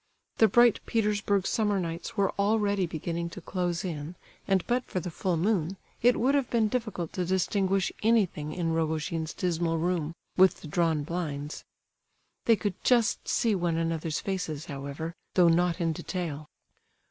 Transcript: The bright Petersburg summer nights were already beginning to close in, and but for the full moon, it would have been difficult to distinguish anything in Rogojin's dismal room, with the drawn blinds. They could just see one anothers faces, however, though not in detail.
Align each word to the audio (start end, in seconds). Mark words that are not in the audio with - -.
The 0.37 0.47
bright 0.47 0.79
Petersburg 0.87 1.45
summer 1.45 1.79
nights 1.79 2.17
were 2.17 2.31
already 2.39 2.87
beginning 2.87 3.29
to 3.37 3.39
close 3.39 3.85
in, 3.85 4.15
and 4.47 4.65
but 4.65 4.83
for 4.85 4.99
the 4.99 5.11
full 5.11 5.37
moon, 5.37 5.77
it 6.01 6.19
would 6.19 6.33
have 6.33 6.49
been 6.49 6.69
difficult 6.69 7.13
to 7.13 7.23
distinguish 7.23 7.91
anything 8.01 8.51
in 8.51 8.73
Rogojin's 8.73 9.31
dismal 9.35 9.77
room, 9.77 10.13
with 10.37 10.61
the 10.61 10.67
drawn 10.67 11.03
blinds. 11.03 11.63
They 12.45 12.55
could 12.55 12.83
just 12.83 13.27
see 13.27 13.53
one 13.53 13.77
anothers 13.77 14.19
faces, 14.19 14.65
however, 14.65 15.13
though 15.35 15.49
not 15.49 15.79
in 15.79 15.93
detail. 15.93 16.47